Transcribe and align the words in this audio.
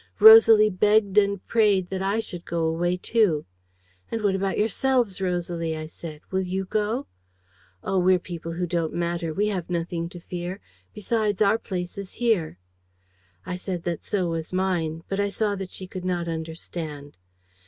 Rosalie 0.19 0.71
begged 0.71 1.19
and 1.19 1.45
prayed 1.45 1.91
that 1.91 2.01
I 2.01 2.19
should 2.21 2.43
go 2.43 2.63
away, 2.63 2.97
too. 2.97 3.45
"'And 4.09 4.23
what 4.23 4.33
about 4.33 4.57
yourselves, 4.57 5.21
Rosalie?' 5.21 5.77
I 5.77 5.85
said. 5.85 6.21
'Will 6.31 6.41
you 6.41 6.65
go?' 6.65 7.05
"'Oh, 7.83 7.99
we're 7.99 8.17
people 8.17 8.53
who 8.53 8.65
don't 8.65 8.95
matter, 8.95 9.31
we 9.31 9.49
have 9.49 9.69
nothing 9.69 10.09
to 10.09 10.19
fear! 10.19 10.59
Besides, 10.95 11.39
our 11.43 11.59
place 11.59 11.99
is 11.99 12.13
here.' 12.13 12.57
"I 13.45 13.55
said 13.55 13.83
that 13.83 14.03
so 14.03 14.29
was 14.29 14.51
mine; 14.51 15.03
but 15.07 15.19
I 15.19 15.29
saw 15.29 15.53
that 15.53 15.69
she 15.69 15.85
could 15.85 16.03
not 16.03 16.27
understand. 16.27 17.15